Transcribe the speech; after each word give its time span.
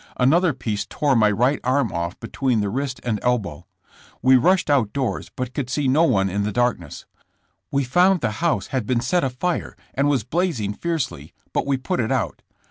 Another 0.17 0.51
piece 0.51 0.83
tore 0.87 1.15
my 1.15 1.29
right 1.29 1.59
arm 1.63 1.91
off 1.91 2.19
between 2.19 2.59
the 2.59 2.69
wrist 2.69 2.99
and 3.03 3.19
elbow. 3.21 3.67
We 4.23 4.35
rushed 4.35 4.67
out 4.67 4.91
doors 4.93 5.29
but 5.29 5.53
could 5.53 5.69
see 5.69 5.87
no 5.87 6.05
one 6.05 6.27
in 6.27 6.41
the 6.41 6.51
dark 6.51 6.79
ness. 6.79 7.05
We 7.69 7.83
found 7.83 8.21
the 8.21 8.31
house 8.41 8.69
had 8.73 8.87
been 8.87 9.01
set 9.01 9.23
afire 9.23 9.77
and 9.93 10.09
was 10.09 10.23
blazing 10.23 10.73
fiercely, 10.73 11.35
but 11.53 11.67
we 11.67 11.77
put 11.77 11.99
it 11.99 12.11
out. 12.11 12.41